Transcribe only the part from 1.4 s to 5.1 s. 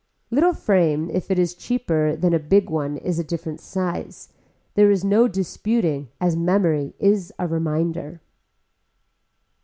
cheaper than a big one is a different size. There is